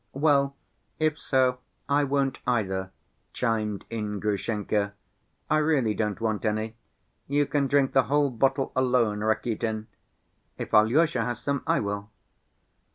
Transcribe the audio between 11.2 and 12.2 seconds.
has some, I will."